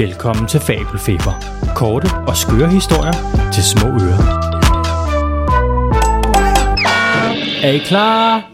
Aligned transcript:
Velkommen 0.00 0.46
til 0.46 0.60
Fabelfeber. 0.60 1.34
Korte 1.76 2.08
og 2.28 2.36
skøre 2.36 2.68
historier 2.68 3.12
til 3.52 3.62
små 3.64 3.88
ører. 3.88 4.22
Er 7.62 7.70
I 7.70 7.78
klar? 7.78 8.50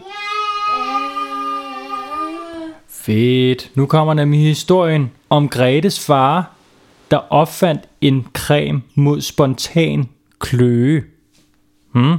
Fedt. 2.89 3.71
Nu 3.75 3.85
kommer 3.85 4.13
nemlig 4.13 4.39
historien 4.39 5.11
om 5.29 5.49
Gretes 5.49 6.05
far, 6.05 6.55
der 7.11 7.17
opfandt 7.17 7.81
en 8.01 8.27
creme 8.33 8.81
mod 8.95 9.21
spontan 9.21 10.09
kløe. 10.39 11.03
Hmm? 11.91 12.17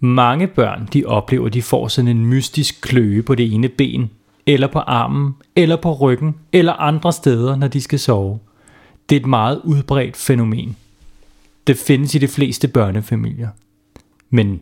Mange 0.00 0.46
børn, 0.46 0.88
de 0.92 1.04
oplever, 1.04 1.48
de 1.48 1.62
får 1.62 1.88
sådan 1.88 2.08
en 2.08 2.26
mystisk 2.26 2.80
kløe 2.80 3.22
på 3.22 3.34
det 3.34 3.54
ene 3.54 3.68
ben, 3.68 4.10
eller 4.46 4.66
på 4.66 4.78
armen, 4.78 5.34
eller 5.56 5.76
på 5.76 5.92
ryggen, 5.92 6.34
eller 6.52 6.72
andre 6.72 7.12
steder, 7.12 7.56
når 7.56 7.68
de 7.68 7.80
skal 7.80 7.98
sove. 7.98 8.38
Det 9.08 9.16
er 9.16 9.20
et 9.20 9.26
meget 9.26 9.60
udbredt 9.64 10.16
fænomen. 10.16 10.76
Det 11.66 11.76
findes 11.76 12.14
i 12.14 12.18
de 12.18 12.28
fleste 12.28 12.68
børnefamilier. 12.68 13.48
Men 14.30 14.60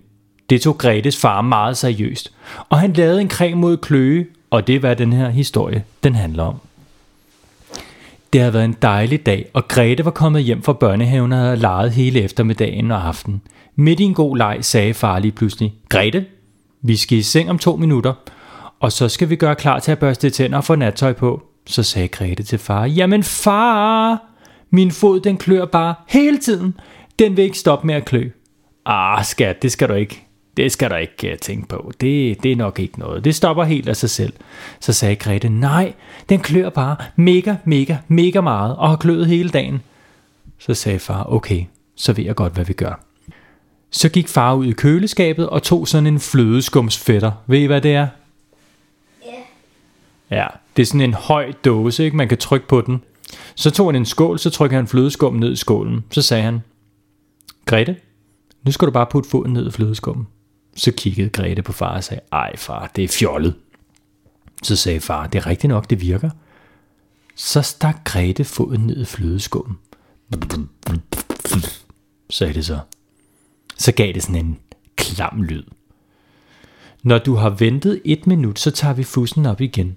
det 0.51 0.61
tog 0.61 0.79
Gretes 0.79 1.17
far 1.17 1.41
meget 1.41 1.77
seriøst, 1.77 2.33
og 2.69 2.79
han 2.79 2.93
lavede 2.93 3.21
en 3.21 3.31
creme 3.31 3.61
mod 3.61 3.77
kløe, 3.77 4.27
og 4.51 4.67
det 4.67 4.75
er 4.75 4.81
hvad 4.81 4.97
den 4.97 5.13
her 5.13 5.29
historie 5.29 5.85
den 6.03 6.15
handler 6.15 6.43
om. 6.43 6.57
Det 8.33 8.41
havde 8.41 8.55
været 8.55 8.65
en 8.65 8.77
dejlig 8.83 9.27
dag, 9.27 9.51
og 9.53 9.69
Grete 9.69 10.05
var 10.05 10.11
kommet 10.11 10.43
hjem 10.43 10.63
fra 10.63 10.73
børnehaven 10.73 11.33
og 11.33 11.39
havde 11.39 11.57
leget 11.57 11.93
hele 11.93 12.21
eftermiddagen 12.21 12.91
og 12.91 13.07
aften. 13.09 13.43
Midt 13.77 14.01
i 14.01 14.05
en 14.05 14.15
god 14.15 14.37
leg 14.37 14.59
sagde 14.61 14.95
far 14.95 15.19
lige 15.19 15.33
pludselig, 15.33 15.75
Grete, 15.89 16.25
vi 16.83 16.97
skal 16.97 17.19
i 17.19 17.23
seng 17.23 17.51
om 17.51 17.59
to 17.59 17.77
minutter, 17.77 18.13
og 18.83 18.93
så 18.93 19.09
skal 19.09 19.31
vi 19.31 19.37
gøre 19.37 19.55
klar 19.55 19.79
til 19.79 19.93
at 19.93 19.99
børste 19.99 20.31
tænder 20.31 20.57
og 20.57 20.65
få 20.65 20.75
nattøj 20.75 21.13
på. 21.13 21.43
Så 21.67 21.83
sagde 21.83 22.09
Grete 22.09 22.43
til 22.43 22.59
far, 22.59 22.85
jamen 22.85 23.23
far, 23.23 24.23
min 24.71 24.91
fod 24.91 25.21
den 25.21 25.37
klør 25.37 25.65
bare 25.65 25.95
hele 26.09 26.39
tiden. 26.39 26.75
Den 27.19 27.37
vil 27.37 27.45
ikke 27.45 27.59
stoppe 27.59 27.87
med 27.87 27.95
at 27.95 28.05
klø. 28.05 28.29
Ah, 28.87 29.25
skat, 29.25 29.63
det 29.63 29.73
skal 29.73 29.89
du 29.89 29.95
ikke. 29.95 30.27
Det 30.57 30.73
skal 30.73 30.91
du 30.91 30.95
ikke 30.95 31.31
uh, 31.33 31.39
tænke 31.39 31.69
på. 31.69 31.93
Det, 32.01 32.43
det 32.43 32.53
er 32.53 32.57
nok 32.57 32.79
ikke 32.79 32.99
noget. 32.99 33.25
Det 33.25 33.35
stopper 33.35 33.65
helt 33.65 33.89
af 33.89 33.97
sig 33.97 34.11
selv. 34.11 34.33
Så 34.81 34.93
sagde 34.93 35.17
Grete, 35.17 35.49
nej, 35.49 35.93
den 36.29 36.41
klør 36.41 36.71
bare 36.71 36.97
mega, 37.17 37.55
mega, 37.65 37.97
mega 38.09 38.41
meget 38.41 38.77
og 38.77 38.89
har 38.89 38.97
kløet 38.97 39.27
hele 39.27 39.49
dagen. 39.49 39.83
Så 40.59 40.75
sagde 40.75 40.99
far, 40.99 41.33
okay, 41.33 41.65
så 41.97 42.13
ved 42.13 42.25
jeg 42.25 42.35
godt, 42.35 42.53
hvad 42.53 42.65
vi 42.65 42.73
gør. 42.73 43.05
Så 43.91 44.09
gik 44.09 44.29
far 44.29 44.55
ud 44.55 44.67
i 44.67 44.73
køleskabet 44.73 45.49
og 45.49 45.63
tog 45.63 45.89
sådan 45.89 46.07
en 46.07 46.21
flødeskumsfætter. 46.21 47.33
Ved 47.47 47.59
I, 47.59 47.67
hvad 47.67 47.81
det 47.81 47.95
er? 47.95 48.07
Ja, 50.33 50.47
det 50.77 50.83
er 50.83 50.87
sådan 50.87 51.01
en 51.01 51.15
høj 51.15 51.53
dåse, 51.65 52.05
ikke? 52.05 52.17
man 52.17 52.29
kan 52.29 52.39
trykke 52.39 52.69
på 52.69 52.81
den. 52.81 53.03
Så 53.55 53.71
tog 53.71 53.89
han 53.89 53.97
en 53.97 54.07
skål, 54.07 54.39
så 54.39 54.51
trykkede 54.51 54.77
han 54.77 54.87
flødeskum 54.87 55.35
ned 55.35 55.53
i 55.53 55.57
skålen. 55.57 56.05
Så 56.11 56.23
sagde 56.23 56.43
han, 56.43 56.61
Grete, 57.65 57.97
nu 58.63 58.73
skal 58.73 58.87
du 58.87 58.93
bare 58.93 59.07
putte 59.11 59.31
foden 59.31 59.53
ned 59.53 59.69
i 59.69 59.71
flødeskummen. 59.71 60.27
Så 60.77 60.93
kiggede 60.93 61.29
Grete 61.29 61.63
på 61.63 61.73
far 61.73 61.97
og 61.97 62.05
sagde, 62.05 62.21
ej 62.33 62.57
far, 62.57 62.91
det 62.97 63.05
er 63.05 63.09
fjollet. 63.09 63.55
Så 64.63 64.77
sagde 64.77 65.01
far, 65.01 65.27
det 65.27 65.39
er 65.39 65.47
rigtigt 65.47 65.69
nok, 65.69 65.91
det 65.91 66.01
virker. 66.01 66.31
Så 67.37 67.63
stak 67.63 68.05
Grete 68.05 68.45
foden 68.45 68.81
ned 68.81 69.03
i 69.03 69.05
flødeskummen. 69.05 69.79
Sagde 72.31 72.55
det 72.55 72.67
så. 72.67 72.79
Så 73.79 73.93
gav 73.93 74.13
det 74.13 74.23
sådan 74.23 74.47
en 74.47 74.59
klam 74.97 75.43
lyd. 75.43 75.63
Når 77.03 77.19
du 77.19 77.35
har 77.35 77.51
ventet 77.51 78.03
et 78.05 78.27
minut, 78.27 78.59
så 78.59 78.71
tager 78.71 78.95
vi 78.95 79.05
fussen 79.05 79.47
op 79.47 79.61
igen. 79.61 79.97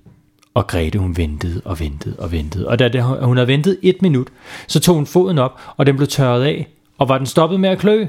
Og 0.56 0.68
Grete 0.68 1.00
hun 1.00 1.18
ventede 1.18 1.62
og 1.66 1.80
ventede 1.80 2.20
og 2.20 2.32
ventede. 2.32 2.68
Og 2.68 2.80
da 2.80 2.88
det, 2.88 3.04
hun 3.04 3.38
havde 3.38 3.48
ventet 3.48 3.80
et 3.82 4.02
minut, 4.02 4.28
så 4.68 4.80
tog 4.80 4.96
hun 4.96 5.06
foden 5.06 5.38
op, 5.38 5.60
og 5.78 5.86
den 5.86 5.96
blev 5.96 6.08
tørret 6.08 6.44
af. 6.44 6.68
Og 6.98 7.10
var 7.10 7.18
den 7.18 7.28
stoppet 7.28 7.60
med 7.60 7.70
at 7.70 7.80
klø? 7.80 8.08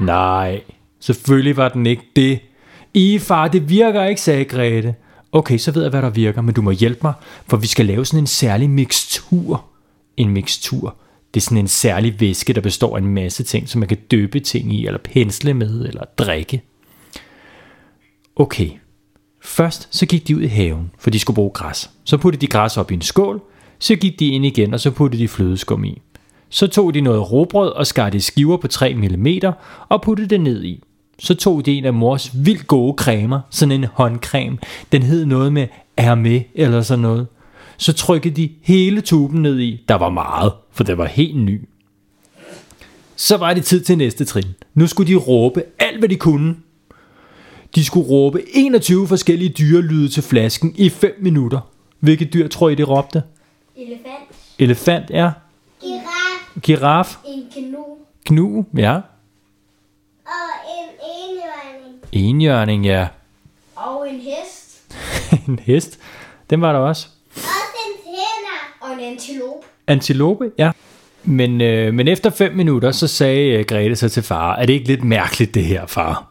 Nej, 0.00 0.60
selvfølgelig 1.00 1.56
var 1.56 1.68
den 1.68 1.86
ikke 1.86 2.02
det. 2.16 2.40
I 2.94 3.18
far, 3.18 3.48
det 3.48 3.68
virker 3.68 4.04
ikke, 4.04 4.20
sagde 4.20 4.44
Grete. 4.44 4.94
Okay, 5.32 5.58
så 5.58 5.72
ved 5.72 5.82
jeg, 5.82 5.90
hvad 5.90 6.02
der 6.02 6.10
virker, 6.10 6.40
men 6.40 6.54
du 6.54 6.62
må 6.62 6.70
hjælpe 6.70 7.00
mig, 7.02 7.12
for 7.46 7.56
vi 7.56 7.66
skal 7.66 7.86
lave 7.86 8.06
sådan 8.06 8.22
en 8.22 8.26
særlig 8.26 8.70
mixtur. 8.70 9.64
En 10.16 10.30
mixtur. 10.30 10.96
Det 11.34 11.40
er 11.40 11.44
sådan 11.44 11.58
en 11.58 11.68
særlig 11.68 12.20
væske, 12.20 12.52
der 12.52 12.60
består 12.60 12.96
af 12.96 13.00
en 13.00 13.14
masse 13.14 13.42
ting, 13.42 13.68
som 13.68 13.78
man 13.78 13.88
kan 13.88 13.98
døbe 14.10 14.40
ting 14.40 14.74
i, 14.74 14.86
eller 14.86 14.98
pensle 14.98 15.54
med, 15.54 15.86
eller 15.86 16.04
drikke. 16.18 16.62
Okay, 18.36 18.70
Først 19.42 19.88
så 19.90 20.06
gik 20.06 20.28
de 20.28 20.36
ud 20.36 20.42
i 20.42 20.46
haven, 20.46 20.90
for 20.98 21.10
de 21.10 21.18
skulle 21.18 21.34
bruge 21.34 21.50
græs. 21.50 21.90
Så 22.04 22.16
puttede 22.16 22.40
de 22.40 22.46
græs 22.46 22.76
op 22.76 22.90
i 22.90 22.94
en 22.94 23.02
skål, 23.02 23.40
så 23.78 23.96
gik 23.96 24.20
de 24.20 24.26
ind 24.26 24.46
igen, 24.46 24.74
og 24.74 24.80
så 24.80 24.90
puttede 24.90 25.22
de 25.22 25.28
flødeskum 25.28 25.84
i. 25.84 26.02
Så 26.48 26.66
tog 26.66 26.94
de 26.94 27.00
noget 27.00 27.32
råbrød 27.32 27.68
og 27.68 27.86
skar 27.86 28.10
det 28.10 28.18
i 28.18 28.20
skiver 28.20 28.56
på 28.56 28.68
3 28.68 28.94
mm 28.94 29.26
og 29.88 30.02
puttede 30.02 30.28
det 30.28 30.40
ned 30.40 30.64
i. 30.64 30.82
Så 31.18 31.34
tog 31.34 31.66
de 31.66 31.72
en 31.72 31.84
af 31.84 31.92
mors 31.92 32.30
vildt 32.34 32.66
gode 32.66 32.94
cremer, 32.96 33.40
sådan 33.50 33.72
en 33.72 33.84
håndcreme. 33.84 34.58
Den 34.92 35.02
hed 35.02 35.26
noget 35.26 35.52
med 35.52 35.66
Hermé 36.00 36.52
eller 36.54 36.82
sådan 36.82 37.02
noget. 37.02 37.26
Så 37.76 37.92
trykkede 37.92 38.34
de 38.34 38.50
hele 38.62 39.00
tuben 39.00 39.42
ned 39.42 39.58
i. 39.58 39.84
Der 39.88 39.94
var 39.94 40.10
meget, 40.10 40.52
for 40.72 40.84
det 40.84 40.98
var 40.98 41.06
helt 41.06 41.36
ny. 41.36 41.60
Så 43.16 43.36
var 43.36 43.54
det 43.54 43.64
tid 43.64 43.80
til 43.80 43.98
næste 43.98 44.24
trin. 44.24 44.44
Nu 44.74 44.86
skulle 44.86 45.12
de 45.12 45.16
råbe 45.16 45.62
alt, 45.78 45.98
hvad 45.98 46.08
de 46.08 46.16
kunne, 46.16 46.56
de 47.74 47.84
skulle 47.84 48.08
råbe 48.08 48.42
21 48.54 49.08
forskellige 49.08 49.48
dyrelyde 49.48 50.08
til 50.08 50.22
flasken 50.22 50.74
i 50.76 50.88
5 50.88 51.14
minutter. 51.20 51.60
Hvilket 52.00 52.32
dyr 52.32 52.48
tror 52.48 52.68
I, 52.68 52.74
de 52.74 52.82
råbte? 52.82 53.22
Elefant. 53.76 54.04
Elefant, 54.58 55.10
ja. 55.10 55.30
Giraf. 55.80 56.60
Giraf. 56.62 57.16
En 57.26 57.44
kanu. 57.54 57.84
Knu, 58.26 58.66
ja. 58.76 58.94
Og 58.94 60.50
en 60.78 60.88
enhjørning. 61.18 61.98
Enhjørning, 62.12 62.86
ja. 62.86 63.08
Og 63.76 64.10
en 64.10 64.20
hest. 64.20 64.94
en 65.48 65.58
hest. 65.58 65.98
Den 66.50 66.60
var 66.60 66.72
der 66.72 66.78
også. 66.78 67.08
Også 67.36 67.46
en 67.86 68.04
tænder. 68.04 68.76
Og 68.80 68.92
en 68.92 69.12
antilope. 69.12 69.66
Antilope, 69.86 70.50
ja. 70.58 70.70
Men, 71.24 71.60
øh, 71.60 71.94
men 71.94 72.08
efter 72.08 72.30
5 72.30 72.52
minutter, 72.52 72.92
så 72.92 73.06
sagde 73.06 73.48
øh, 73.48 73.64
Grete 73.64 73.96
så 73.96 74.08
til 74.08 74.22
far, 74.22 74.56
er 74.56 74.66
det 74.66 74.72
ikke 74.72 74.86
lidt 74.86 75.04
mærkeligt 75.04 75.54
det 75.54 75.64
her, 75.64 75.86
far? 75.86 76.29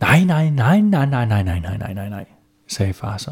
Nej, 0.00 0.24
nej, 0.24 0.50
nej, 0.50 0.80
nej, 0.80 1.06
nej, 1.06 1.24
nej, 1.26 1.42
nej, 1.42 1.60
nej, 1.60 1.76
nej, 1.78 1.94
nej, 1.94 2.08
nej, 2.08 2.24
sagde 2.68 2.92
far 2.92 3.16
så. 3.18 3.30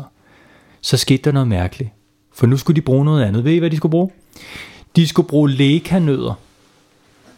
Så 0.80 0.96
skete 0.96 1.22
der 1.22 1.32
noget 1.32 1.48
mærkeligt. 1.48 1.90
For 2.34 2.46
nu 2.46 2.56
skulle 2.56 2.76
de 2.76 2.80
bruge 2.80 3.04
noget 3.04 3.24
andet. 3.24 3.44
Ved 3.44 3.52
I, 3.52 3.58
hvad 3.58 3.70
de 3.70 3.76
skulle 3.76 3.90
bruge? 3.90 4.10
De 4.96 5.08
skulle 5.08 5.28
bruge 5.28 5.50
lekanødder. 5.50 6.34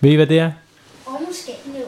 Ved 0.00 0.10
I, 0.10 0.14
hvad 0.14 0.26
det 0.26 0.38
er? 0.38 0.52
Og 1.06 1.20
muskatnød. 1.26 1.84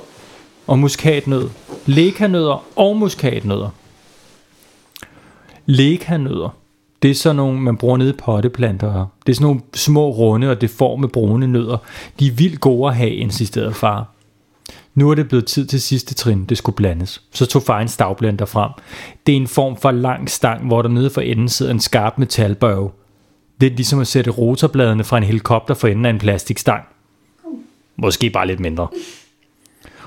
Og 0.66 0.78
muskatnød. 0.78 1.48
Lekanødder 1.86 2.64
og 2.76 2.96
muskatnødder. 2.96 3.70
Lekanødder. 5.66 6.48
Det 7.02 7.10
er 7.10 7.14
sådan 7.14 7.36
nogle, 7.36 7.60
man 7.60 7.76
bruger 7.76 7.96
nede 7.96 8.10
i 8.10 8.12
potteplanter. 8.12 9.06
Det 9.26 9.32
er 9.32 9.36
sådan 9.36 9.46
nogle 9.46 9.60
små, 9.74 10.10
runde 10.10 10.50
og 10.50 10.60
deforme 10.60 11.08
brune 11.08 11.46
nødder. 11.46 11.78
De 12.18 12.26
er 12.26 12.32
vildt 12.32 12.60
gode 12.60 12.88
at 12.88 12.96
have, 12.96 13.10
insisterede 13.10 13.74
far. 13.74 14.06
Nu 14.94 15.10
er 15.10 15.14
det 15.14 15.28
blevet 15.28 15.46
tid 15.46 15.66
til 15.66 15.80
sidste 15.80 16.14
trin, 16.14 16.44
det 16.44 16.58
skulle 16.58 16.76
blandes. 16.76 17.22
Så 17.32 17.46
tog 17.46 17.62
far 17.62 17.80
en 17.80 17.88
stavblender 17.88 18.44
frem. 18.44 18.70
Det 19.26 19.32
er 19.32 19.36
en 19.36 19.46
form 19.46 19.76
for 19.76 19.90
lang 19.90 20.30
stang, 20.30 20.66
hvor 20.66 20.82
der 20.82 20.88
nede 20.88 21.10
for 21.10 21.20
enden 21.20 21.48
sidder 21.48 21.72
en 21.72 21.80
skarp 21.80 22.18
metalbørge. 22.18 22.90
Det 23.60 23.72
er 23.72 23.76
ligesom 23.76 24.00
at 24.00 24.06
sætte 24.06 24.30
rotorbladene 24.30 25.04
fra 25.04 25.16
en 25.16 25.22
helikopter 25.22 25.74
for 25.74 25.88
enden 25.88 26.06
af 26.06 26.10
en 26.10 26.18
plastikstang. 26.18 26.84
Måske 27.96 28.30
bare 28.30 28.46
lidt 28.46 28.60
mindre. 28.60 28.88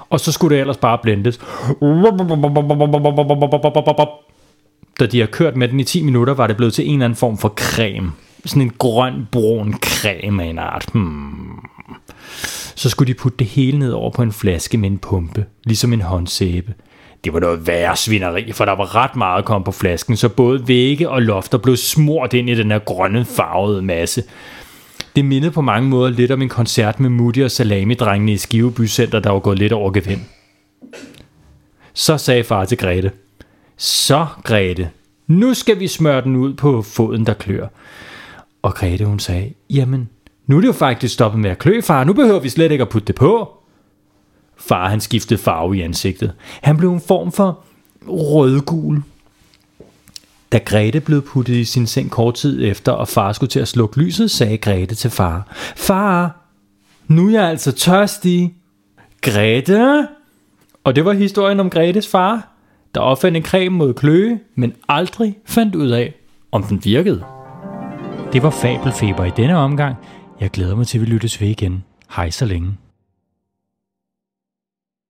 Og 0.10 0.19
så 0.19 0.31
skulle 0.31 0.56
det 0.56 0.62
ellers 0.62 0.77
bare 0.77 0.98
blendes. 0.98 1.39
Da 5.00 5.06
de 5.06 5.19
har 5.19 5.27
kørt 5.27 5.56
med 5.56 5.68
den 5.68 5.80
i 5.80 5.83
10 5.83 6.04
minutter, 6.04 6.33
var 6.33 6.48
det 6.48 6.57
blevet 6.57 6.74
til 6.74 6.86
en 6.88 6.94
eller 6.94 7.06
anden 7.06 7.18
form 7.18 7.38
for 7.38 7.50
creme. 7.50 8.12
Sådan 8.45 8.62
en 8.62 8.74
grøn-brun 8.83 9.74
creme 9.81 10.44
af 10.44 10.48
en 10.48 10.59
art. 10.59 10.86
Hmm 10.94 11.43
så 12.83 12.89
skulle 12.89 13.13
de 13.13 13.18
putte 13.18 13.38
det 13.38 13.47
hele 13.47 13.80
ned 13.80 13.91
over 13.91 14.09
på 14.12 14.21
en 14.21 14.31
flaske 14.31 14.77
med 14.77 14.89
en 14.89 14.97
pumpe, 14.97 15.45
ligesom 15.65 15.94
en 15.94 16.01
håndsæbe. 16.01 16.74
Det 17.24 17.33
var 17.33 17.39
noget 17.39 17.68
værre 17.68 17.95
svineri, 17.95 18.51
for 18.51 18.65
der 18.65 18.71
var 18.71 18.95
ret 18.95 19.15
meget 19.15 19.45
kom 19.45 19.63
på 19.63 19.71
flasken, 19.71 20.18
så 20.18 20.30
både 20.30 20.68
vægge 20.68 21.09
og 21.09 21.21
lofter 21.21 21.57
blev 21.57 21.77
smurt 21.77 22.33
ind 22.33 22.50
i 22.50 22.56
den 22.56 22.71
her 22.71 22.80
grønne 22.80 23.25
farvede 23.25 23.81
masse. 23.81 24.24
Det 25.15 25.25
mindede 25.25 25.51
på 25.51 25.62
mange 25.62 25.89
måder 25.89 26.09
lidt 26.09 26.31
om 26.31 26.41
en 26.41 26.50
koncert 26.50 27.00
med 27.00 27.09
Moody 27.09 27.44
og 27.44 27.51
Salami-drengene 27.51 28.31
i 28.31 28.38
Skiveby 28.38 28.88
Center, 28.88 29.19
der 29.19 29.30
var 29.30 29.39
gået 29.39 29.59
lidt 29.59 29.74
over 29.74 29.91
gevind. 29.91 30.21
Så 31.94 32.18
sagde 32.18 32.44
far 32.44 32.65
til 32.65 32.77
Grete, 32.77 33.12
Så 33.77 34.27
Grete, 34.44 34.89
nu 35.27 35.53
skal 35.53 35.80
vi 35.80 35.88
smøre 35.88 36.21
den 36.21 36.35
ud 36.35 36.53
på 36.53 36.81
foden, 36.81 37.25
der 37.25 37.33
klør. 37.33 37.68
Og 38.62 38.75
Grete 38.75 39.06
hun 39.06 39.19
sagde, 39.19 39.53
jamen 39.69 40.09
nu 40.48 40.57
er 40.57 40.62
det 40.62 40.68
jo 40.68 40.74
faktisk 40.74 41.13
stoppet 41.13 41.42
med 41.42 41.50
at 41.50 41.60
klø, 41.60 41.81
far. 41.81 42.04
Nu 42.04 42.13
behøver 42.13 42.40
vi 42.40 42.50
slet 42.50 42.72
ikke 42.72 42.81
at 42.81 42.90
putte 42.90 43.06
det 43.07 43.16
på. 43.16 43.57
Far 44.57 44.90
han 44.90 45.01
skiftede 45.01 45.40
farve 45.40 45.78
i 45.78 45.81
ansigtet. 45.81 46.34
Han 46.62 46.78
blev 46.78 46.94
en 46.94 47.01
form 47.01 47.31
for 47.31 47.63
rødgul. 48.07 49.04
Da 50.51 50.57
Grete 50.57 51.00
blev 51.00 51.22
puttet 51.22 51.54
i 51.54 51.66
sin 51.66 51.88
seng 51.88 52.12
kort 52.12 52.34
tid 52.34 52.66
efter, 52.66 52.92
og 52.92 53.07
far 53.07 53.31
skulle 53.31 53.50
til 53.50 53.60
at 53.60 53.68
slukke 53.68 54.00
lyset, 54.00 54.31
sagde 54.31 54.57
Grete 54.57 54.95
til 54.95 55.10
far, 55.10 55.48
Far, 55.75 56.44
nu 57.07 57.28
er 57.28 57.31
jeg 57.31 57.44
altså 57.44 57.72
tørstig. 57.72 58.56
Grete? 59.22 60.07
Og 60.84 60.95
det 60.95 61.06
var 61.06 61.13
historien 61.13 61.60
om 61.60 61.69
Gretes 61.69 62.07
far, 62.07 62.48
der 62.95 63.01
opfandt 63.01 63.38
en 63.38 63.44
creme 63.44 63.78
mod 63.78 63.94
kløe, 63.94 64.40
men 64.56 64.74
aldrig 64.90 65.38
fandt 65.45 65.75
ud 65.75 65.90
af, 65.90 66.13
om 66.51 66.63
den 66.63 66.81
virkede. 66.84 67.24
Det 68.34 68.44
var 68.44 68.50
Fabelfeber 68.50 69.25
i 69.25 69.31
denne 69.38 69.57
omgang. 69.57 69.95
Jeg 70.44 70.51
glæder 70.51 70.75
mig 70.75 70.88
til, 70.88 70.98
at 70.98 71.01
vi 71.01 71.06
lyttes 71.06 71.42
ved 71.42 71.48
igen. 71.48 71.84
Hej 72.16 72.30
så 72.30 72.45
længe. 72.45 72.78